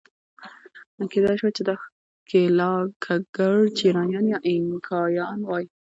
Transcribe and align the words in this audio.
کېدای 1.11 1.35
شوای 1.39 1.53
چې 1.57 1.63
دا 1.69 1.75
ښکېلاکګر 1.83 3.55
چینایان 3.77 4.25
یا 4.33 4.37
اینکایان 4.49 5.39
وای. 5.43 5.65